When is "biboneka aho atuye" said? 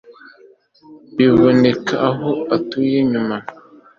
1.15-2.95